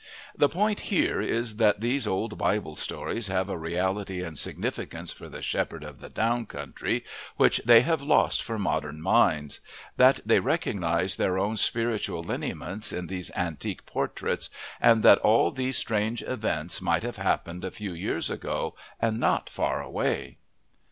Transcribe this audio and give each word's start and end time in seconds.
The 0.35 0.49
point 0.49 0.79
here 0.89 1.21
is 1.21 1.57
that 1.57 1.79
these 1.79 2.07
old 2.07 2.35
Bible 2.35 2.75
stories 2.75 3.27
have 3.27 3.49
a 3.49 3.55
reality 3.59 4.23
and 4.23 4.35
significance 4.35 5.11
for 5.11 5.29
the 5.29 5.43
shepherd 5.43 5.83
of 5.83 5.99
the 5.99 6.09
down 6.09 6.47
country 6.47 7.03
which 7.37 7.61
they 7.65 7.81
have 7.81 8.01
lost 8.01 8.41
for 8.41 8.57
modern 8.57 8.99
minds; 8.99 9.59
that 9.97 10.19
they 10.25 10.39
recognize 10.39 11.17
their 11.17 11.37
own 11.37 11.55
spiritual 11.55 12.23
lineaments 12.23 12.91
in 12.91 13.05
these 13.05 13.29
antique 13.35 13.85
portraits, 13.85 14.49
and 14.81 15.03
that 15.03 15.19
all 15.19 15.51
these 15.51 15.77
strange 15.77 16.23
events 16.23 16.81
might 16.81 17.03
have 17.03 17.17
happened 17.17 17.63
a 17.63 17.69
few 17.69 17.93
years 17.93 18.31
ago 18.31 18.75
and 18.99 19.19
not 19.19 19.51
far 19.51 19.83
away. 19.83 20.37